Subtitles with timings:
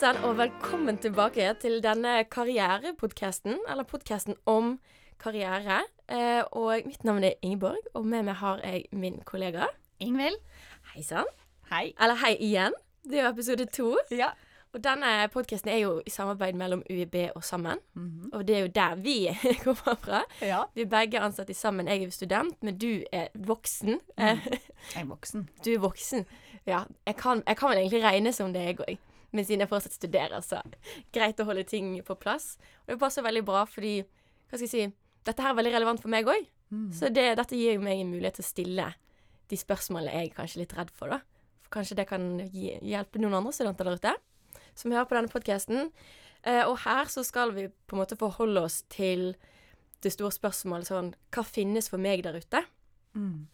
[0.00, 4.78] sann, og velkommen tilbake til denne karrierepodkasten, eller podkasten om
[5.20, 5.82] karriere.
[6.08, 9.66] Eh, og mitt navn er Ingeborg, og med meg har jeg min kollega
[10.00, 10.38] Ingvild.
[10.94, 11.28] Hei sann.
[11.68, 11.92] Hei.
[12.00, 12.72] Eller hei igjen.
[13.04, 13.90] Det er jo episode to.
[14.10, 14.30] Ja.
[14.72, 17.78] Og denne podkasten er jo i samarbeid mellom UiB og Sammen.
[17.92, 18.30] Mhm.
[18.32, 19.18] Og det er jo der vi
[19.64, 20.22] kommer fra.
[20.40, 20.62] ja.
[20.74, 21.88] Vi er begge ansatt i Sammen.
[21.88, 24.00] Jeg er jo student, men du er voksen.
[24.16, 24.24] Mm.
[24.94, 25.48] Jeg er voksen.
[25.64, 26.26] Du er voksen.
[26.66, 28.98] Ja, jeg kan, jeg kan vel egentlig regne som det, jeg òg.
[29.30, 30.62] Men siden jeg fortsatt studerer, så
[31.14, 32.56] greit å holde ting på plass.
[32.86, 34.00] Og det passer veldig bra, fordi
[34.50, 34.86] Hva skal jeg si
[35.28, 36.46] Dette her er veldig relevant for meg òg.
[36.72, 36.88] Mm.
[36.96, 38.86] Så det, dette gir meg en mulighet til å stille
[39.50, 41.20] de spørsmålene jeg er kanskje litt redd for, da.
[41.66, 44.14] For kanskje det kan gi, hjelpe noen andre studenter der ute
[44.78, 45.90] som hører på denne podkasten.
[46.46, 49.34] Eh, og her så skal vi på en måte forholde oss til
[50.00, 52.62] det store spørsmålet sånn Hva finnes for meg der ute?
[53.12, 53.50] Mm.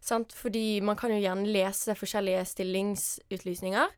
[0.00, 0.32] Sant?
[0.36, 3.96] Fordi man kan jo gjerne lese forskjellige stillingsutlysninger.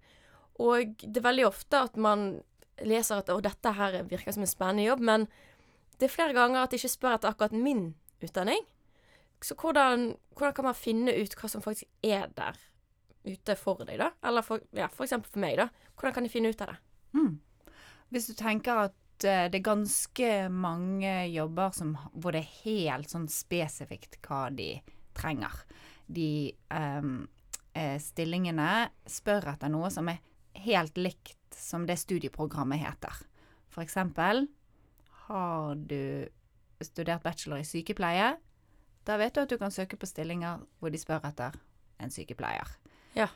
[0.62, 2.42] Og det er veldig ofte at man
[2.82, 5.26] leser at 'å, dette her virker som en spennende jobb', men
[5.98, 8.64] det er flere ganger at de ikke spør etter akkurat min utdanning.
[9.42, 12.58] Så hvordan, hvordan kan man finne ut hva som faktisk er der
[13.26, 14.10] ute for deg, da?
[14.24, 15.68] Eller for, ja, for eksempel for meg, da.
[15.98, 16.78] Hvordan kan jeg finne ut av det?
[17.18, 17.40] Mm.
[18.10, 23.10] Hvis du tenker at eh, det er ganske mange jobber som, hvor det er helt
[23.10, 24.74] sånn spesifikt hva de
[25.14, 25.54] trenger.
[26.06, 27.28] De um,
[28.02, 30.20] stillingene spør etter noe som er
[30.64, 33.18] helt likt som det studieprogrammet heter.
[33.72, 34.46] For eksempel
[35.26, 36.28] har du
[36.82, 38.32] studert bachelor i sykepleie,
[39.06, 41.54] da vet du at du kan søke på stillinger hvor de spør etter
[42.02, 42.68] en sykepleier.
[43.18, 43.28] Ja.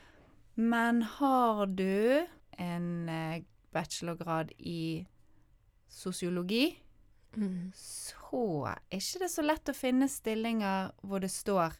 [0.55, 2.25] Men har du
[2.57, 3.43] en eh,
[3.75, 5.05] bachelorgrad i
[5.87, 6.77] sosiologi,
[7.37, 7.71] Mm.
[7.75, 11.75] så er ikke det så lett å finne stillinger hvor det står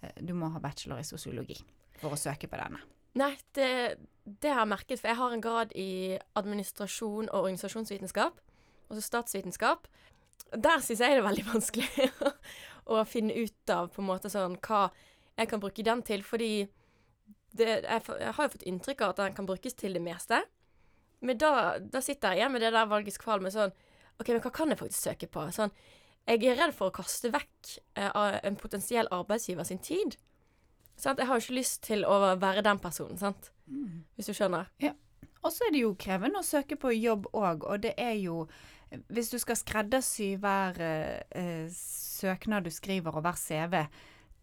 [0.00, 1.58] eh, du må ha bachelor i sosiologi
[2.00, 2.80] for å søke på denne.
[3.18, 8.38] Nei, det, det har jeg merket, for jeg har en grad i administrasjon og organisasjonsvitenskap,
[8.88, 9.88] altså statsvitenskap.
[10.54, 12.10] Der syns jeg det er veldig vanskelig
[12.90, 14.88] å finne ut av på en måte sånn hva
[15.38, 16.68] jeg kan bruke den til, fordi
[17.56, 20.42] det, jeg, jeg har jo fått inntrykk av at den kan brukes til det meste.
[21.24, 23.72] Men da, da sitter jeg igjen med det der valgets kval med sånn
[24.20, 25.46] OK, men hva kan jeg faktisk søke på?
[25.54, 25.72] Sånn,
[26.28, 28.10] jeg er redd for å kaste vekk eh,
[28.44, 30.18] en potensiell arbeidsgiver sin tid.
[31.00, 31.18] Sant?
[31.18, 33.50] Jeg har jo ikke lyst til å være den personen, sant?
[34.16, 34.68] Hvis du skjønner.
[35.42, 38.46] Og så er det jo krevende å søke på jobb òg, og det er jo
[39.08, 43.76] Hvis du skal skreddersy hver eh, søknad du skriver og hver CV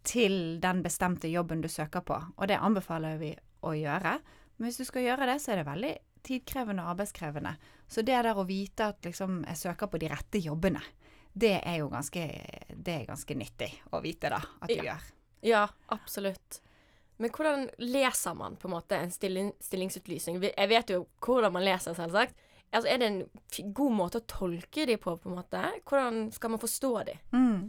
[0.07, 3.33] til den bestemte jobben du søker på, og det anbefaler vi
[3.67, 4.13] å gjøre,
[4.57, 5.91] men hvis du skal gjøre det, så er det veldig
[6.23, 7.57] tidkrevende og arbeidskrevende.
[7.91, 10.81] Så det der å vite at liksom jeg søker på de rette jobbene,
[11.37, 12.23] det er jo ganske,
[12.71, 14.93] det er ganske nyttig å vite da, at du Ja.
[14.93, 15.11] gjør.
[15.45, 16.61] Ja, absolutt.
[17.17, 20.41] Men hvordan leser man på en måte en stilling, stillingsutlysning?
[20.43, 22.37] Jeg vet jo hvordan man leser, selvsagt.
[22.67, 25.61] Altså, er det en god måte å tolke de på, på en måte?
[25.87, 27.15] Hvordan skal man forstå de?
[27.33, 27.61] Mm.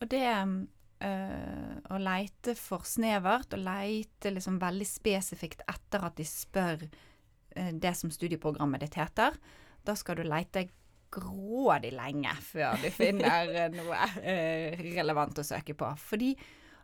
[0.00, 6.26] Og det øh, å leite for snevert, og leite liksom veldig spesifikt etter at de
[6.26, 9.38] spør øh, det som studieprogrammet ditt heter,
[9.86, 10.66] da skal du leite
[11.16, 15.92] grådig lenge før du finner noe øh, relevant å søke på.
[16.02, 16.34] Fordi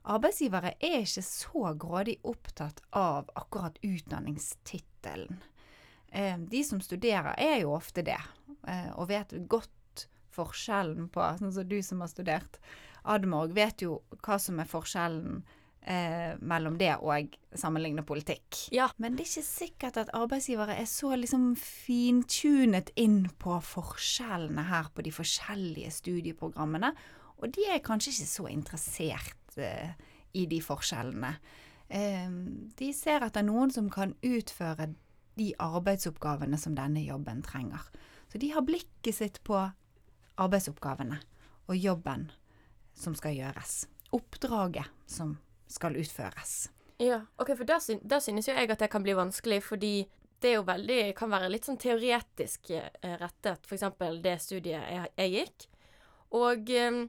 [0.05, 5.43] arbeidsgivere er ikke så grådig opptatt av akkurat utdanningstittelen.
[6.13, 8.21] Eh, De som studerer, er jo ofte det,
[8.69, 12.59] eh, og vet godt forskjellen på Sånn som du som har studert
[13.05, 15.43] Admorg, vet jo hva som er forskjellen
[15.83, 18.69] eh, mellom det og sammenligne politikk.
[18.75, 18.89] Ja.
[19.03, 24.93] Men det er ikke sikkert at arbeidsgivere er så liksom fintunet inn på forskjellene her
[24.95, 26.93] på de forskjellige studieprogrammene,
[27.43, 29.95] og de er kanskje ikke så interessert eh,
[30.33, 31.35] i de forskjellene.
[31.89, 32.29] Eh,
[32.79, 34.93] de ser etter noen som kan utføre
[35.37, 37.85] de arbeidsoppgavene som denne jobben trenger.
[38.33, 39.59] Så de har blikket sitt på
[40.41, 41.19] arbeidsoppgavene
[41.69, 42.31] og jobben
[42.97, 43.87] som skal gjøres.
[44.13, 45.37] Oppdraget som
[45.69, 46.71] skal utføres.
[47.01, 49.95] Ja, ok, for da, syn synes jo jeg at det kan bli vanskelig, fordi
[50.43, 55.67] det veldig, kan være litt sånn teoretisk eh, rettet, eksempel det studiet jeg, jeg gikk.
[56.39, 57.03] Og eh,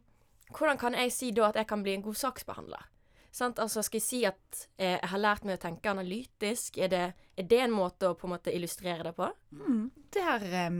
[0.54, 2.90] hvordan kan jeg si da at jeg kan bli en god saksbehandler?
[3.34, 3.60] Sant?
[3.60, 6.78] Altså, skal jeg si at eh, jeg har lært meg å tenke analytisk?
[6.78, 7.06] Er det,
[7.38, 9.30] er det en måte å på en måte illustrere det på?
[9.58, 10.76] Mm, der, eh,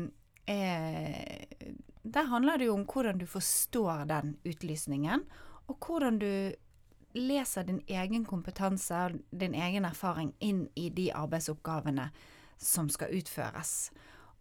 [0.54, 1.72] eh,
[2.04, 5.26] der handler det jo om hvordan du forstår den utlysningen,
[5.66, 6.30] og hvordan du
[7.18, 12.10] leser din egen kompetanse og din egen erfaring inn i de arbeidsoppgavene
[12.58, 13.92] som skal utføres.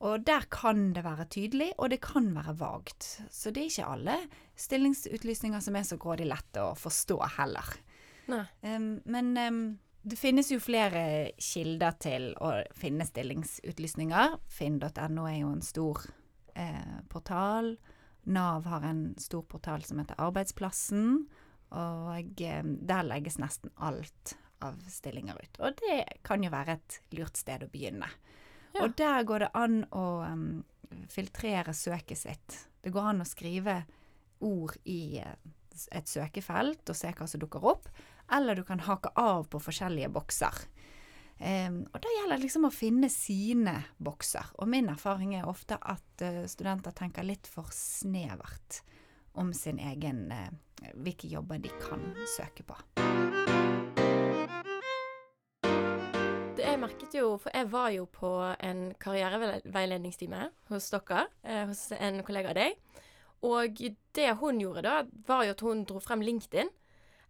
[0.03, 3.07] Og der kan det være tydelig, og det kan være vagt.
[3.31, 4.17] Så det er ikke alle
[4.59, 7.71] stillingsutlysninger som er så grådig lette å forstå heller.
[8.63, 9.63] Em, men um,
[10.03, 14.35] Det finnes jo flere kilder til å finne stillingsutlysninger.
[14.51, 16.03] Finn.no er jo en stor
[16.59, 17.77] eh, portal.
[18.27, 21.29] Nav har en stor portal som heter Arbeidsplassen.
[21.79, 25.63] Og eh, der legges nesten alt av stillinger ut.
[25.63, 28.11] Og det kan jo være et lurt sted å begynne.
[28.81, 30.47] Og der går det an å um,
[31.13, 32.59] filtrere søket sitt.
[32.83, 33.83] Det går an å skrive
[34.43, 35.37] ord i eh,
[35.95, 37.91] et søkefelt og se hva som dukker opp.
[38.33, 40.65] Eller du kan hake av på forskjellige bokser.
[41.43, 44.53] Um, og da gjelder det liksom å finne sine bokser.
[44.63, 48.83] Og min erfaring er ofte at uh, studenter tenker litt for snevert
[49.39, 50.51] om sin egen uh,
[50.99, 52.75] Hvilke jobber de kan søke på.
[56.63, 58.31] Jeg merket jo, for jeg var jo på
[58.63, 62.77] en karriereveiledningstime hos dere, eh, hos en kollega av deg.
[63.43, 63.81] Og
[64.15, 66.71] det hun gjorde da, var jo at hun dro frem LinkedIn.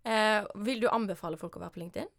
[0.05, 2.11] Eh, vil du anbefale folk å være på LinkedIn?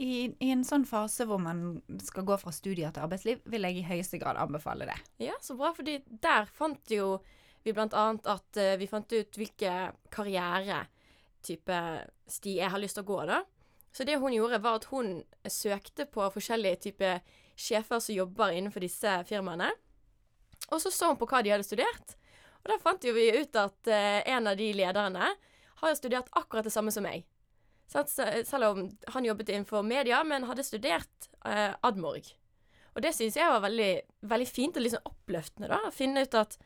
[0.00, 3.80] I, I en sånn fase hvor man skal gå fra studier til arbeidsliv, vil jeg
[3.80, 4.96] i høyeste grad anbefale det.
[5.20, 7.18] Ja, så bra, fordi der fant jo
[7.66, 9.74] vi blant annet at uh, vi fant ut hvilke
[10.14, 11.80] karrieretype
[12.32, 13.42] sti jeg har lyst til å gå, da.
[13.92, 17.20] Så det hun gjorde, var at hun søkte på forskjellige typer
[17.58, 19.70] sjefer som jobber innenfor disse firmaene.
[20.70, 22.14] Og så så hun på hva de hadde studert.
[22.62, 25.30] Og da fant vi ut at eh, en av de lederne
[25.80, 27.24] har studert akkurat det samme som meg.
[27.90, 28.04] Så-
[28.46, 32.28] Selv om han jobbet innenfor media, men hadde studert eh, Admorg.
[32.94, 33.90] Og det syns jeg var veldig,
[34.22, 35.78] veldig fint og liksom oppløftende, da.
[35.88, 36.56] Å finne ut at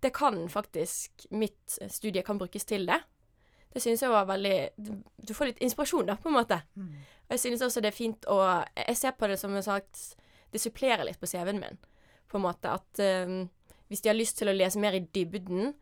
[0.00, 3.00] det kan faktisk Mitt studie kan brukes til det.
[3.70, 6.60] Det syns jeg var veldig du- får litt inspirasjon, da, på en måte.
[6.76, 10.16] Og jeg synes også det er fint å Jeg ser på det som en sagt
[10.50, 11.78] Det supplerer litt på CV-en min,
[12.28, 12.66] på en måte.
[12.66, 13.46] At eh,
[13.88, 15.74] hvis de har lyst til å lese mer i dybden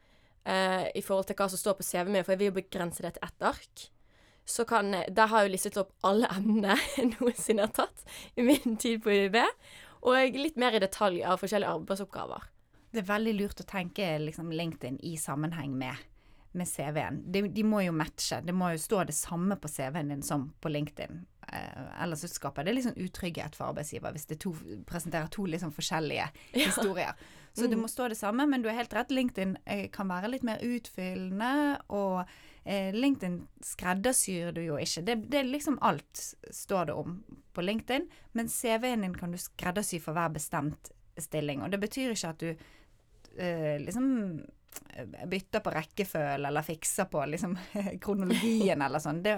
[0.49, 3.05] uh, i forhold til hva som står på CV-en min, for jeg vil jo begrense
[3.05, 3.88] det til ett ark,
[4.49, 8.05] så kan Der har jeg jo listet opp alle emnene jeg noensinne har tatt
[8.37, 9.37] i min tid på UiB,
[10.08, 12.46] og litt mer i detalj av forskjellige arbeidsoppgaver.
[12.93, 15.96] Det er veldig lurt å tenke liksom, LinkedIn i sammenheng med,
[16.52, 17.22] med CV-en.
[17.32, 18.40] De, de må jo matche.
[18.44, 21.20] Det må jo stå det samme på CV-en din som på LinkedIn.
[21.52, 24.54] Eh, ellers så skaper det liksom utrygghet for arbeidsgiver hvis det to,
[24.88, 26.64] presenterer to liksom forskjellige Ja.
[26.64, 27.12] historier.
[27.58, 29.10] Så det må stå det samme, men du har helt rett.
[29.10, 32.20] LinkedIn eh, kan være litt mer utfyllende, og
[32.64, 35.02] eh, LinkedIn skreddersyr du jo ikke.
[35.02, 36.22] Det, det er liksom alt
[36.54, 37.16] står det om
[37.56, 38.06] på LinkedIn,
[38.38, 41.64] men CV-en din kan du skreddersy for hver bestemt stilling.
[41.66, 42.52] Og det betyr ikke at du
[43.42, 44.44] eh, liksom
[45.26, 47.56] bytter på rekkefølge eller fikser på liksom
[48.05, 49.23] kronologien eller sånn.
[49.25, 49.35] Det,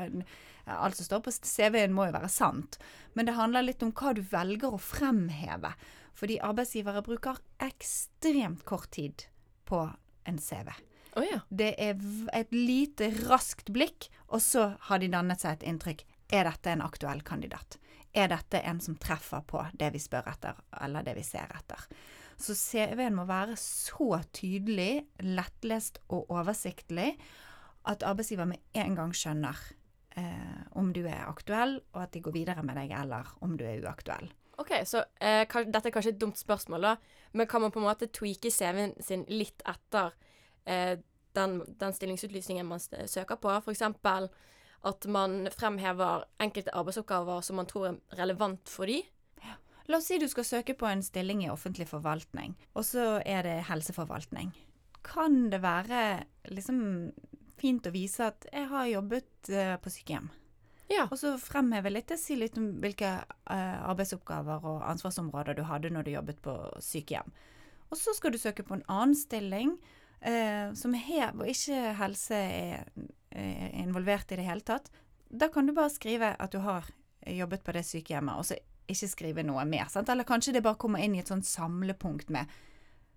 [0.65, 2.79] alt som står på CV-en må jo være sant.
[3.15, 5.73] Men det handler litt om hva du velger å fremheve.
[6.19, 9.27] Fordi arbeidsgivere bruker ekstremt kort tid
[9.69, 9.87] på
[10.29, 10.73] en CV.
[11.17, 11.41] Oh, ja.
[11.49, 11.99] Det er
[12.37, 16.05] et lite, raskt blikk, og så har de dannet seg et inntrykk.
[16.31, 17.81] Er dette en aktuell kandidat?
[18.13, 21.89] Er dette en som treffer på det vi spør etter, eller det vi ser etter?
[22.41, 27.13] Så CV-en må være så tydelig, lettlest og oversiktlig
[27.89, 29.61] at arbeidsgiver med en gang skjønner
[30.17, 33.65] eh, om du er aktuell, og at de går videre med deg, eller om du
[33.69, 34.31] er uaktuell.
[34.61, 36.97] OK, så eh, dette er kanskje et dumt spørsmål, da,
[37.33, 40.13] men kan man på en måte tweake CV-en sin litt etter
[40.69, 40.97] eh,
[41.37, 43.53] den, den stillingsutlysningen man søker på?
[43.73, 44.29] Eksempel
[44.89, 49.03] at man fremhever enkelte arbeidsoppgaver som man tror er relevant for de.
[49.91, 53.43] La oss si du skal søke på en stilling i offentlig forvaltning, og så er
[53.43, 54.53] det helseforvaltning.
[55.03, 56.03] Kan det være
[56.53, 57.11] liksom
[57.59, 60.29] fint å vise at jeg har jobbet eh, på sykehjem?
[60.91, 61.09] Ja.
[61.09, 66.07] Og så fremheve litt, si litt om hvilke eh, arbeidsoppgaver og ansvarsområder du hadde når
[66.07, 66.55] du jobbet på
[66.87, 67.35] sykehjem.
[67.91, 69.75] Og så skal du søke på en annen stilling
[70.23, 72.87] eh, som er hvor ikke helse er,
[73.35, 74.87] er involvert i det hele tatt.
[75.31, 76.87] Da kan du bare skrive at du har
[77.27, 78.59] jobbet på det sykehjemmet, og så
[78.93, 79.89] ikke skrive noe mer.
[79.93, 80.11] Sant?
[80.13, 82.51] Eller kanskje det bare kommer inn i et sånn samlepunkt med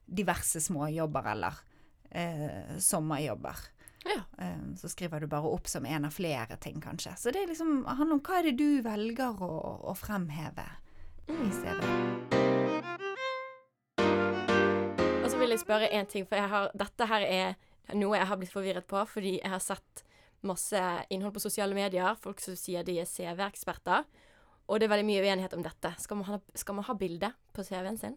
[0.06, 1.62] diverse småjobber eller
[2.10, 3.66] eh, sommerjobber.
[4.06, 4.22] Ja.
[4.38, 7.16] Eh, så skriver du bare opp som en av flere ting, kanskje.
[7.18, 9.52] Så det liksom, handler om hva er det du velger å,
[9.90, 10.66] å fremheve
[11.32, 11.84] i CV.
[15.24, 18.40] Og så vil jeg spørre én ting, for har, dette her er noe jeg har
[18.40, 20.04] blitt forvirret på, fordi jeg har sett
[20.44, 20.80] masse
[21.14, 24.04] innhold på sosiale medier, folk som sier de er CV-eksperter,
[24.68, 25.94] og det er veldig mye uenighet om dette.
[26.00, 28.16] Skal man ha, skal man ha bilde på CV-en sin?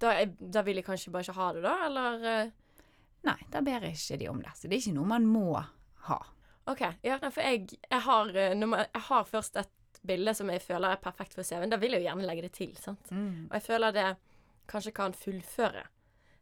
[0.03, 1.73] da, da vil jeg kanskje bare ikke ha det, da?
[1.87, 2.53] Eller eh,
[3.23, 4.51] Nei, da ber jeg ikke de om det.
[4.59, 5.47] Så det er ikke noe man må
[6.09, 6.19] ha.
[6.71, 6.81] OK.
[7.03, 9.69] Ja, nei, for jeg, jeg, har, eh, jeg har først et
[10.03, 11.69] bilde som jeg føler er perfekt for CV-en.
[11.71, 13.11] Da vil jeg jo gjerne legge det til, sant.
[13.11, 14.07] Og jeg føler det
[14.71, 15.83] kanskje kan fullføre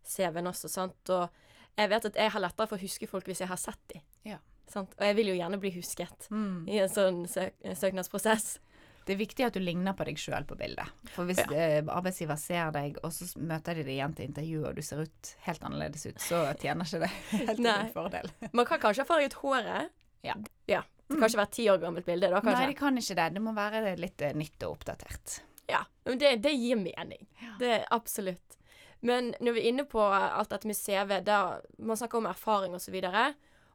[0.06, 1.10] CV-en også, sant.
[1.14, 1.30] Og
[1.78, 4.02] jeg vet at jeg har lettere for å huske folk hvis jeg har sett dem.
[4.26, 4.38] Ja.
[4.72, 4.94] Sant?
[4.98, 6.68] Og jeg vil jo gjerne bli husket Mm.
[6.70, 8.60] i en sånn søk søknadsprosess.
[9.06, 10.88] Det er viktig at du ligner på deg sjøl på bildet.
[11.16, 11.50] For hvis Ja.
[11.58, 15.02] eh, arbeidsgiver ser deg, og så møter de deg igjen til intervju, og du ser
[15.02, 18.30] ut helt annerledes ut, så tjener ikke det helt til din fordel.
[18.54, 19.90] Man kan kanskje ha farget håret.
[20.26, 20.38] Ja.
[20.70, 20.82] ja.
[21.12, 22.60] Det kan ikke være ti år gammelt bilde, da, kanskje.
[22.62, 23.28] Nei, det kan ikke det.
[23.36, 25.38] Det må være litt eh, nytt og oppdatert.
[25.72, 27.26] Ja, men det, det gir mening.
[27.42, 27.54] Ja.
[27.60, 28.58] Det er absolutt.
[29.02, 31.40] Men når vi er inne på alt dette med CV, da
[31.82, 32.94] man snakker om erfaring og så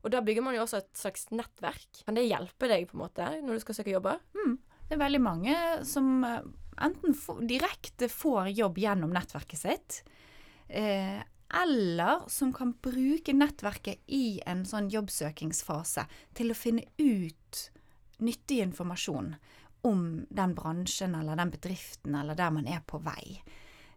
[0.07, 2.05] og da bygger man jo også et slags nettverk.
[2.07, 4.21] Kan det hjelpe deg på en måte når du skal søke jobber?
[4.87, 5.57] Det er veldig mange
[5.88, 6.45] som eh,
[6.87, 7.17] enten
[7.50, 9.97] direkte får jobb gjennom nettverket sitt,
[10.69, 11.19] eh,
[11.55, 17.61] eller som kan bruke nettverket i en sånn jobbsøkingsfase til å finne ut
[18.19, 19.35] nyttig informasjon
[19.87, 23.43] om den bransjen eller den bedriften eller der man er på vei.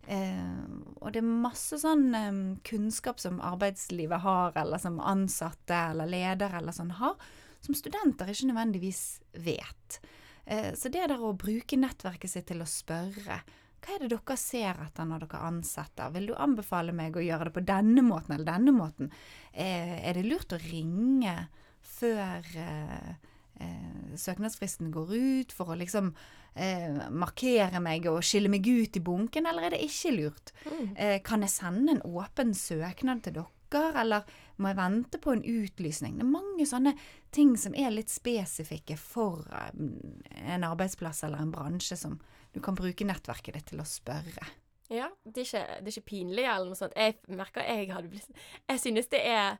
[0.10, 0.64] Eh,
[1.02, 6.62] og det er masse sånn eh, kunnskap som arbeidslivet har, eller som ansatte eller ledere
[6.62, 7.18] eller sånn har,
[7.62, 9.04] som studenter ikke nødvendigvis
[9.44, 10.00] vet.
[10.46, 13.42] Eh, Så det der å bruke nettverket sitt til å spørre
[13.80, 16.12] hva er det dere ser etter når dere ansetter?
[16.16, 19.12] Vil du anbefale meg å gjøre det på denne måten eller denne måten?
[19.54, 21.36] Eh, Er det lurt å ringe
[21.82, 23.14] før eh,
[23.60, 26.12] eh, søknadsfristen går ut, for å liksom
[26.56, 30.54] eh, markere meg og skille meg ut i bunken, eller er det ikke lurt?
[30.96, 34.24] Eh, kan jeg sende en åpen søknad til dere, eller
[34.58, 36.18] må jeg vente på en utlysning?
[36.18, 36.96] Det er mange sånne
[37.32, 42.18] ting som er litt spesifikke for en arbeidsplass eller en bransje som
[42.54, 44.48] du kan bruke nettverket ditt til å spørre.
[44.90, 46.96] Ja, det er ikke, det er ikke pinlig eller noe sånt.
[46.98, 48.32] Jeg merker jeg hadde blitt
[48.66, 49.60] Jeg synes det er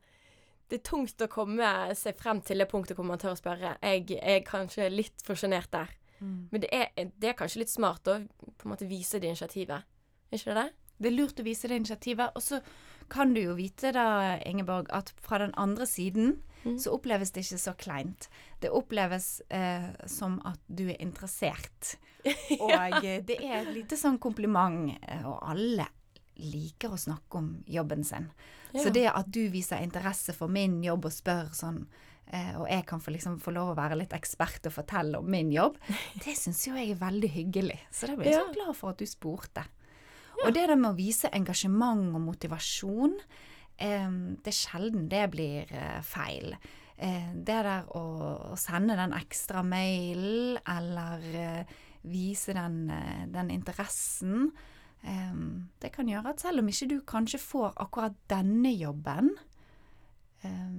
[0.70, 3.72] det er tungt å komme seg frem til det punktet hvor man tør å spørre.
[3.82, 5.90] Jeg er kanskje litt for sjenert der.
[6.20, 9.88] Men det er, det er kanskje litt smart å på en måte vise det initiativet.
[10.30, 10.70] Er ikke det det?
[11.00, 12.36] Det er lurt å vise det initiativet.
[12.36, 12.60] Og så
[13.10, 16.76] kan du jo vite da, Ingeborg, at fra den andre siden Mm.
[16.80, 18.30] så oppleves det ikke så kleint.
[18.60, 21.96] Det oppleves eh, som at du er interessert.
[22.60, 23.00] Og ja.
[23.24, 25.86] det er et lite sånn kompliment, eh, og alle
[26.40, 28.28] liker å snakke om jobben sin.
[28.76, 31.80] Så det at du viser interesse for min jobb og spør sånn
[32.28, 35.28] eh, og jeg kan få, liksom, få lov å være litt ekspert og fortelle om
[35.32, 35.80] min jobb,
[36.24, 37.80] det syns jo jeg er veldig hyggelig.
[37.92, 38.46] Så da blir jeg Ja.
[38.46, 39.66] så glad for at du spurte.
[40.46, 43.48] Og det der med å vise engasjement og motivasjon, eh,
[43.80, 46.56] det er sjelden det blir eh, feil.
[46.98, 48.04] Eh, det der å,
[48.52, 51.78] å sende den ekstra mail, eller eh,
[52.10, 52.88] vise den,
[53.32, 54.52] den interessen,
[55.00, 59.30] det kan gjøre at selv om ikke du kanskje får akkurat denne jobben,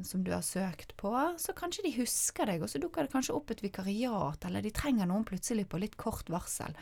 [0.05, 3.37] som du har søkt på, så kanskje de husker deg, og så dukker det kanskje
[3.39, 6.77] opp et vikariat, eller de trenger noen plutselig på litt kort varsel.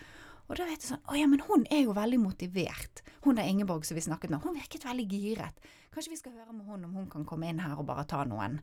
[0.49, 3.03] Og da vet du sånn Å ja, men hun er jo veldig motivert.
[3.25, 4.45] Hun er Ingeborg som vi snakket med.
[4.45, 5.67] Hun virket veldig giret.
[5.93, 8.25] Kanskje vi skal høre med hun om hun kan komme inn her og bare ta
[8.29, 8.61] noen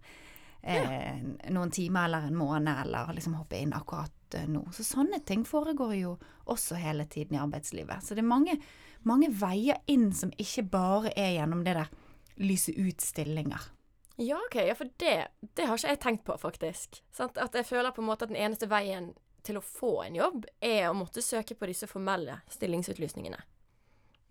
[0.65, 1.21] eh,
[1.53, 4.65] noen timer eller en måned, eller liksom hoppe inn akkurat eh, nå.
[4.73, 6.15] Så sånne ting foregår jo
[6.51, 8.03] også hele tiden i arbeidslivet.
[8.03, 8.57] Så det er mange,
[9.03, 11.93] mange veier inn som ikke bare er gjennom det der
[12.41, 13.71] lyse ut stillinger.
[14.17, 14.55] Ja, OK.
[14.63, 15.15] Ja, for det,
[15.55, 17.01] det har ikke jeg tenkt på, faktisk.
[17.13, 17.37] Sant?
[17.41, 19.11] At jeg føler på en måte at den eneste veien
[19.45, 23.39] til å få en jobb, er å måtte søke på disse formelle stillingsutlysningene.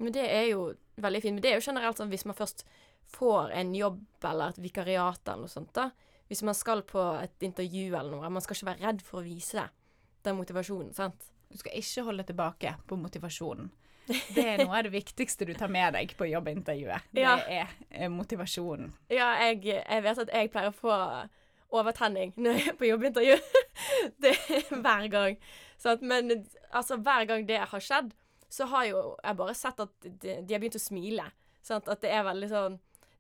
[0.02, 0.64] Men det er jo
[1.00, 1.36] veldig fint.
[1.38, 2.64] Men det er jo generelt sånn hvis man først
[3.14, 5.90] får en jobb eller et vikariat eller noe sånt, da.
[6.28, 9.26] Hvis man skal på et intervju eller noe, man skal ikke være redd for å
[9.26, 9.66] vise
[10.24, 11.26] den motivasjonen, sant.
[11.52, 13.68] Du skal ikke holde tilbake på motivasjonen.
[14.34, 17.06] Det er noe av det viktigste du tar med deg på jobbintervjuet.
[17.14, 17.36] Det Ja.
[17.46, 18.90] er eh, motivasjonen.
[19.08, 20.96] Ja, jeg, jeg vet at jeg pleier å få
[21.74, 23.36] overtenning når jeg er på jobbintervju.
[24.24, 25.38] det er hver gang.
[25.80, 26.30] Sånn, Men
[26.70, 28.12] altså, hver gang det har skjedd,
[28.54, 31.28] så har jo jeg bare sett at de, de har begynt å smile.
[31.64, 32.74] Sånn, At det er veldig sånn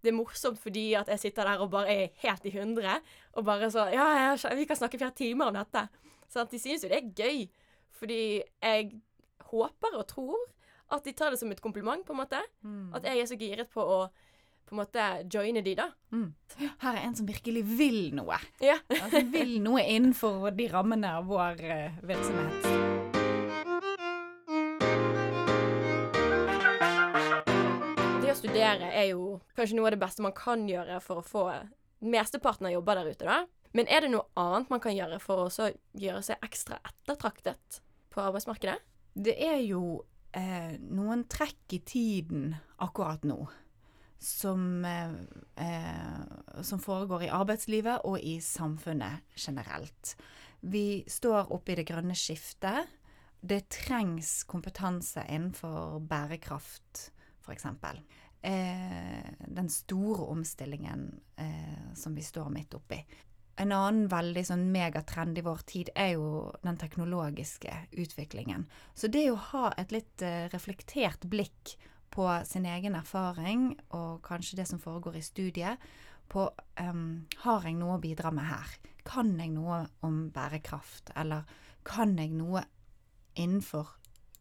[0.04, 2.98] Det er morsomt fordi at jeg sitter der og bare er helt i hundre.
[3.34, 4.06] Og bare så Ja,
[4.36, 5.86] jeg, vi kan snakke flere timer om dette.
[6.28, 7.46] Sånn, De synes jo det er gøy.
[7.98, 8.90] Fordi jeg
[9.50, 10.44] håper og tror
[10.92, 12.38] at de tar det som et kompliment, på en måte.
[12.94, 13.98] At jeg er så giret på å
[14.64, 15.90] på en måte joine de, da.
[16.12, 16.34] Mm.
[16.80, 18.38] Her er en som virkelig vil noe.
[18.64, 18.78] Ja.
[18.88, 22.68] Altså vil noe innenfor de rammene av vår uh, virksomhet.
[28.22, 31.26] Det å studere er jo kanskje noe av det beste man kan gjøre for å
[31.28, 31.44] få
[32.04, 33.42] mesteparten av jobber der ute, da.
[33.74, 35.68] Men er det noe annet man kan gjøre for å
[35.98, 37.80] gjøre seg ekstra ettertraktet
[38.14, 38.76] på arbeidsmarkedet?
[39.14, 40.04] Det er jo
[40.34, 43.40] eh, noen trekk i tiden akkurat nå
[44.24, 45.12] som, eh,
[45.56, 50.16] eh, som foregår i arbeidslivet og i samfunnet generelt.
[50.60, 52.88] Vi står oppe i det grønne skiftet.
[53.44, 57.10] Det trengs kompetanse innenfor bærekraft,
[57.44, 57.66] f.eks.
[58.44, 63.02] Eh, den store omstillingen eh, som vi står midt oppi.
[63.56, 68.64] En annen veldig sånn megatrend i vår tid er jo den teknologiske utviklingen.
[68.94, 71.76] Så det å ha et litt eh, reflektert blikk
[72.14, 75.82] på sin egen erfaring, og kanskje det som foregår i studiet,
[76.30, 76.46] på
[76.80, 78.76] um, har jeg noe å bidra med her?
[79.04, 81.12] Kan jeg noe om bærekraft?
[81.20, 81.44] Eller
[81.84, 82.62] kan jeg noe
[83.36, 83.96] innenfor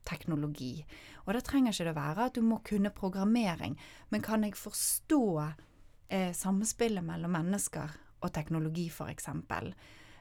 [0.07, 0.77] teknologi?
[1.25, 3.75] Og da trenger ikke det være at du må kunne programmering,
[4.13, 9.29] men kan jeg forstå eh, samspillet mellom mennesker og teknologi, f.eks.?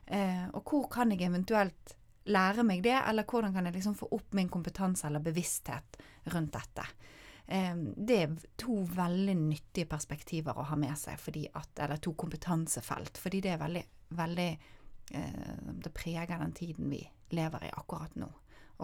[0.07, 1.97] Eh, og hvor kan jeg eventuelt
[2.33, 5.99] lære meg det, eller hvordan kan jeg liksom få opp min kompetanse eller bevissthet
[6.35, 6.87] rundt dette?
[7.53, 12.15] Eh, det er to veldig nyttige perspektiver å ha med seg, fordi at, eller to
[12.17, 13.83] kompetansefelt, fordi det er veldig,
[14.17, 14.49] veldig
[15.19, 17.03] eh, Det preger den tiden vi
[17.37, 18.29] lever i akkurat nå,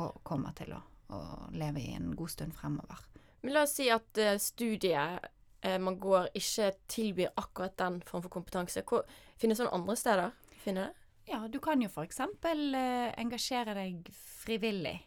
[0.03, 0.83] og kommer til å,
[1.17, 1.23] å
[1.57, 3.07] leve i en god stund fremover.
[3.41, 5.29] Men la oss si at eh, studiet
[5.63, 8.83] eh, man går, ikke tilbyr akkurat den form for kompetanse.
[8.85, 9.07] Hvor,
[9.41, 10.37] finnes det andre steder?
[10.61, 11.07] Finner det?
[11.29, 12.21] Ja, du kan jo f.eks.
[12.21, 14.99] Eh, engasjere deg frivillig.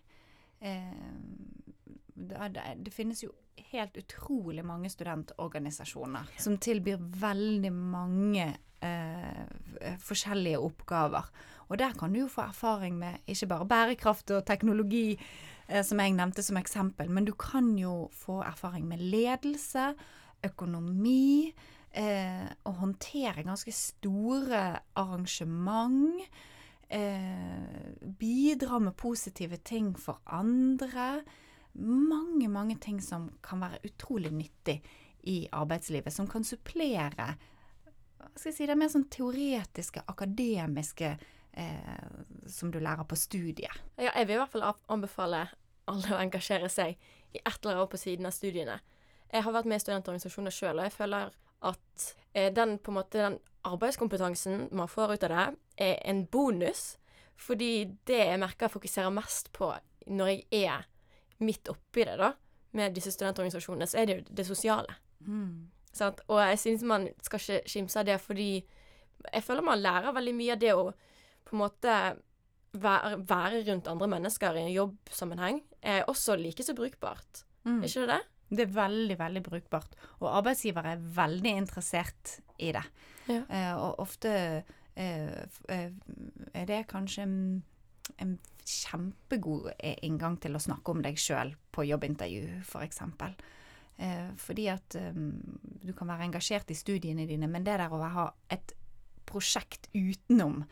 [0.62, 0.98] Eh,
[2.16, 3.34] det, det, det finnes jo
[3.72, 8.48] helt utrolig mange studentorganisasjoner som tilbyr veldig mange
[8.84, 11.28] eh, forskjellige oppgaver.
[11.72, 15.16] Og der kan du jo få erfaring med ikke bare bærekraft og teknologi,
[15.68, 19.94] eh, som jeg nevnte som eksempel, men du kan jo få erfaring med ledelse,
[20.44, 21.54] økonomi,
[21.94, 26.22] eh, å håndtere ganske store arrangement.
[26.90, 31.22] Eh, bidra med positive ting for andre.
[31.80, 34.82] Mange, mange ting som kan være utrolig nyttig
[35.30, 36.14] i arbeidslivet.
[36.14, 37.36] Som kan supplere
[38.36, 41.10] skal jeg si, det mer sånn teoretiske, akademiske
[41.52, 42.06] eh,
[42.48, 43.82] som du lærer på studiet.
[43.98, 45.46] Ja, jeg vil i hvert fall anbefale
[45.92, 46.96] alle å engasjere seg
[47.32, 48.80] i et eller annet på siden av studiene.
[49.32, 51.36] Jeg har vært med i studentorganisasjoner sjøl, og jeg føler
[51.72, 55.46] at eh, den, på en måte, den arbeidskompetansen man får ut av det,
[55.90, 56.96] er en bonus.
[57.42, 59.72] Fordi det jeg merker jeg fokuserer mest på
[60.12, 60.88] når jeg er
[61.46, 62.32] midt oppi det, da,
[62.78, 64.98] med disse studentorganisasjonene, så er det jo det sosiale.
[65.92, 66.22] Sant?
[66.32, 68.52] Og jeg synes man skal ikke skimse av det, fordi
[69.28, 70.86] jeg føler man lærer veldig mye av det å
[71.46, 71.96] på en måte
[72.80, 77.44] være, være rundt andre mennesker i en jobbsammenheng, er også like så brukbart.
[77.66, 77.82] Mm.
[77.82, 78.22] Er ikke det det?
[78.52, 79.98] Det er veldig, veldig brukbart.
[80.20, 82.84] Og arbeidsgivere er veldig interessert i det.
[83.30, 83.42] Ja.
[83.48, 84.32] Eh, og ofte
[84.96, 85.92] eh, eh,
[86.54, 87.28] er det kanskje
[88.18, 88.40] en,
[88.72, 89.72] kjempegod
[90.06, 93.02] inngang til å snakke om deg sjøl på jobbintervju, f.eks.
[93.18, 93.34] For
[93.98, 95.18] eh, fordi at eh,
[95.82, 98.76] du kan være engasjert i studiene dine, men det der å ha et
[99.28, 100.64] prosjekt utenom,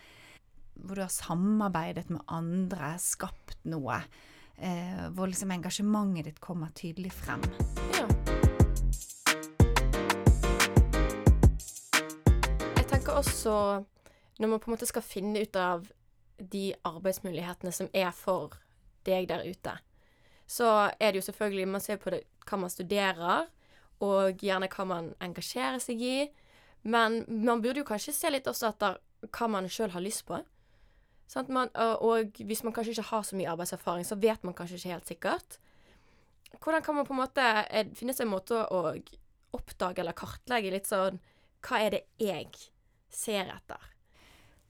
[0.80, 4.00] hvor du har samarbeidet med andre, skapt noe,
[4.58, 7.44] eh, hvor liksom engasjementet ditt kommer tydelig frem.
[7.98, 8.08] Ja.
[12.80, 13.56] Jeg tenker også
[14.40, 15.90] når man på en måte skal finne ut av
[16.40, 18.58] de arbeidsmulighetene som er for
[19.08, 19.76] deg der ute,
[20.50, 23.50] så er det jo selvfølgelig Man ser på det, hva man studerer,
[24.00, 26.18] og gjerne hva man engasjerer seg i.
[26.84, 28.98] Men man burde jo kanskje se litt også etter
[29.36, 30.40] hva man sjøl har lyst på.
[31.30, 34.80] Sånn Man, og, hvis man kanskje ikke har så mye arbeidserfaring, så vet man kanskje
[34.80, 35.60] ikke helt sikkert.
[36.58, 37.50] Hvordan kan man på en måte
[38.00, 38.96] finne seg en måte å
[39.54, 41.20] oppdage eller kartlegge litt sånn
[41.66, 42.50] Hva er det jeg
[43.14, 43.84] ser etter?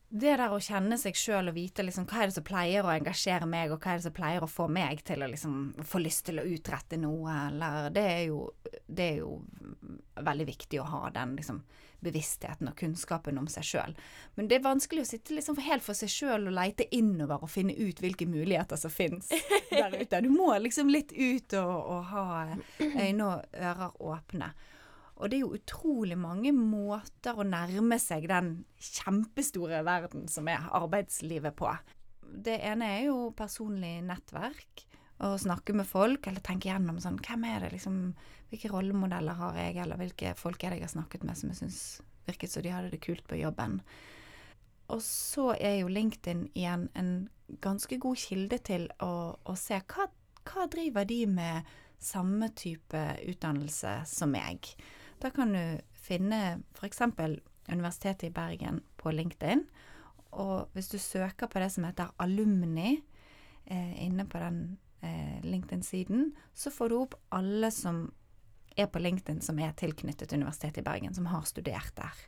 [0.09, 2.89] Det der å kjenne seg sjøl og vite liksom, hva er det som pleier å
[2.89, 6.01] engasjere meg, og hva er det som pleier å få meg til å liksom, få
[6.01, 8.47] lyst til å utrette noe, eller Det er jo,
[8.87, 9.35] det er jo
[10.17, 11.61] veldig viktig å ha den liksom,
[12.01, 13.93] bevisstheten og kunnskapen om seg sjøl.
[14.35, 17.51] Men det er vanskelig å sitte liksom helt for seg sjøl og leite innover og
[17.53, 19.29] finne ut hvilke muligheter som finnes
[19.69, 20.23] der ute.
[20.25, 22.27] Du må liksom litt ut og, og ha
[22.79, 24.53] øyne og ører åpne.
[25.19, 30.69] Og det er jo utrolig mange måter å nærme seg den kjempestore verden som er
[30.79, 31.71] arbeidslivet på.
[32.23, 34.85] Det ene er jo personlig nettverk.
[35.19, 37.97] Å snakke med folk, eller tenke gjennom sånn Hvem er det, liksom
[38.47, 41.59] Hvilke rollemodeller har jeg, eller hvilke folk er det jeg har snakket med som jeg
[41.59, 41.81] syns
[42.29, 43.79] virket som de hadde det kult på jobben.
[44.89, 47.11] Og så er jo LinkedIn igjen en
[47.61, 50.07] ganske god kilde til å, å se hva,
[50.49, 54.71] hva driver de med samme type utdannelse som meg.
[55.19, 55.63] Da kan du
[55.99, 57.01] finne f.eks.
[57.69, 59.65] Universitetet i Bergen på LinkedIn.
[60.39, 62.99] Og hvis du søker på det som heter alumni
[63.65, 68.07] eh, inne på den eh, LinkedIn-siden, så får du opp alle som
[68.77, 72.25] er på LinkedIn som er tilknyttet Universitetet i Bergen, som har studert der.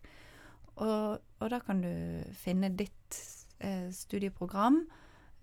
[0.82, 1.94] Og, og da kan du
[2.38, 3.20] finne ditt
[3.60, 4.82] eh, studieprogram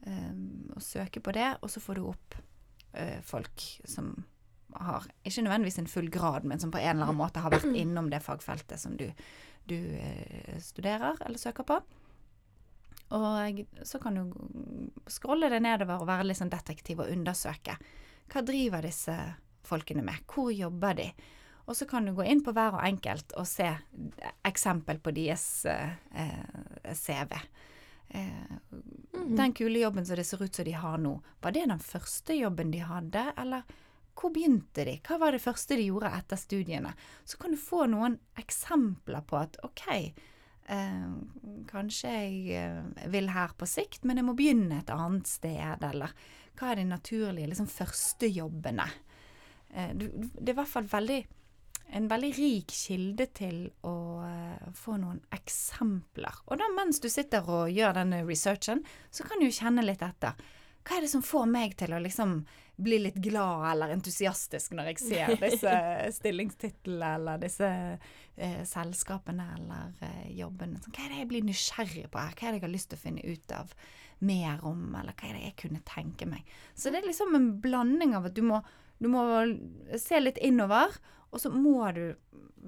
[0.07, 0.35] eh,
[0.75, 2.39] og søke på det, og så får du opp
[2.93, 4.13] eh, folk som
[4.75, 7.71] har ikke nødvendigvis en full grad, men som på en eller annen måte har vært
[7.83, 9.07] innom det fagfeltet som du,
[9.71, 11.81] du eh, studerer eller søker på.
[13.17, 14.35] Og så kan du
[15.09, 17.79] scrolle det nedover og være litt sånn detektiv og undersøke.
[18.29, 19.15] Hva driver disse
[19.65, 20.27] folkene med?
[20.29, 21.09] Hvor jobber de?
[21.69, 23.69] Og så kan du gå inn på hver og enkelt og se
[24.49, 27.35] eksempel på deres eh, CV.
[28.09, 29.35] Eh, mhm.
[29.37, 32.37] Den kule jobben som det ser ut som de har nå, var det den første
[32.37, 33.69] jobben de hadde, eller
[34.19, 34.97] hvor begynte de?
[35.07, 36.95] Hva var det første de gjorde etter studiene?
[37.25, 41.09] Så kan du få noen eksempler på at OK, eh,
[41.71, 46.15] kanskje jeg vil her på sikt, men jeg må begynne et annet sted, eller
[46.59, 48.89] hva er de naturlige liksom førstejobbene?
[49.71, 51.23] Eh, det er i hvert fall veldig
[51.89, 56.43] en veldig rik kilde til å eh, få noen eksempler.
[56.49, 60.37] Og da mens du sitter og gjør denne researchen, så kan du kjenne litt etter.
[60.89, 62.41] Hva er det som får meg til å liksom
[62.79, 65.73] bli litt glad eller entusiastisk når jeg ser disse
[66.21, 70.79] stillingstitlene eller disse eh, selskapene eller eh, jobbene.
[70.87, 72.37] Hva er det jeg blir nysgjerrig på her?
[72.39, 73.75] Hva er det jeg har lyst til å finne ut av
[74.23, 76.47] mer om, eller hva er det jeg kunne tenke meg?
[76.75, 78.63] Så det er liksom en blanding av at du må,
[79.03, 79.25] du må
[79.99, 80.95] se litt innover,
[81.29, 82.05] og så må du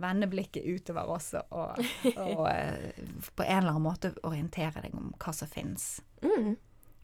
[0.00, 1.78] vende blikket utover også og,
[2.26, 2.98] og eh,
[3.34, 6.00] på en eller annen måte orientere deg om hva som finnes.
[6.26, 6.56] Mm.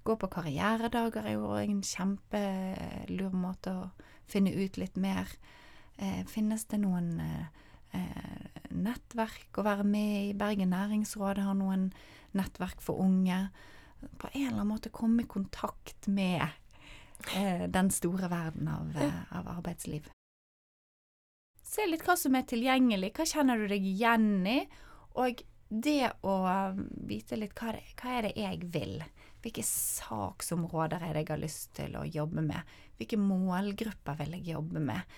[0.07, 3.87] Gå på karrieredager er jo en kjempelur måte å
[4.31, 5.31] finne ut litt mer.
[5.99, 7.47] Eh, finnes det noen eh,
[8.71, 10.37] nettverk å være med i?
[10.38, 11.88] Bergen næringsråd har noen
[12.37, 13.49] nettverk for unge.
[14.21, 16.45] På en eller annen måte komme i kontakt med
[17.35, 20.11] eh, den store verden av, eh, av arbeidsliv.
[21.66, 23.14] Se litt hva som er tilgjengelig.
[23.16, 24.61] Hva kjenner du deg igjen i?
[25.19, 26.37] Og det å
[27.09, 29.01] vite litt hva, det, hva er det jeg vil.
[29.47, 32.67] Hvilke saksområder er det jeg har lyst til å jobbe med?
[32.99, 35.13] Hvilke målgrupper vil jeg jobbe med?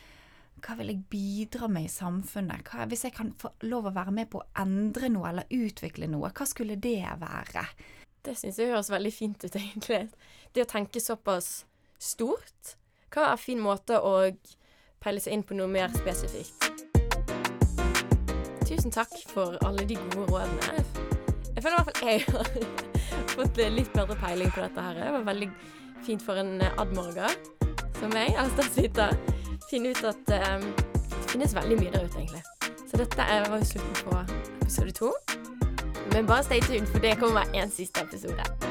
[0.60, 2.60] Hva vil jeg bidra med i samfunnet?
[2.68, 6.10] Hva, hvis jeg kan få lov å være med på å endre noe eller utvikle
[6.12, 7.62] noe, hva skulle det være?
[8.20, 10.02] Det syns jeg høres veldig fint ut, egentlig.
[10.52, 11.64] Det å tenke såpass
[11.96, 12.76] stort
[13.08, 14.12] kan være en fin måte å
[15.00, 16.68] peile seg inn på noe mer spesifikt.
[18.68, 20.84] Tusen takk for alle de gode rådene.
[21.54, 22.97] Jeg føler i hvert fall jeg har
[23.38, 24.98] fått litt bedre peiling på dette her.
[24.98, 25.50] Det var veldig
[26.06, 27.34] fint for en eh, admorger
[27.98, 29.14] som meg, altså statsviter,
[29.70, 32.42] finne ut at um, det finnes veldig mye der ute, egentlig.
[32.88, 34.22] Så dette var jo slutten på
[34.62, 35.12] episode to.
[36.12, 38.67] Men bare stay tuned, for det kommer en siste episode.